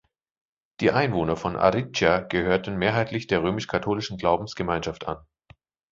Die 0.79 0.89
Einwohner 0.91 1.37
von 1.37 1.55
Ariccia 1.55 2.21
gehören 2.21 2.77
mehrheitlich 2.79 3.27
der 3.27 3.43
römisch-katholischen 3.43 4.17
Glaubensgemeinschaft 4.17 5.07
an. 5.07 5.17